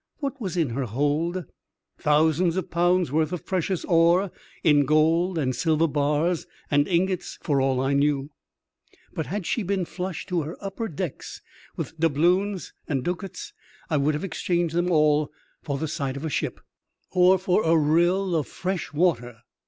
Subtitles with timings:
[0.17, 1.45] What was in her hold?
[1.99, 4.31] Thousands of 88 MXTBAOBDINABT ADVENTURE OF A CHIEF MATR pounds worth of precious ore
[4.63, 8.31] in gold and silrer bars and ingots for all I knew;
[9.13, 11.43] but had she been flush to her upper decks
[11.75, 13.53] with doubloons and ducats,
[13.91, 16.59] I would have exchanged them all for the sight of a ship,
[17.11, 19.41] or for a rill of fresh water.